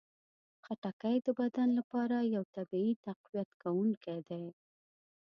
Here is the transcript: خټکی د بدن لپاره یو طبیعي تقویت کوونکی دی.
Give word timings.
خټکی 0.65 1.17
د 1.25 1.27
بدن 1.39 1.69
لپاره 1.79 2.15
یو 2.35 2.43
طبیعي 2.55 2.93
تقویت 3.05 3.49
کوونکی 3.61 4.17
دی. 4.29 4.43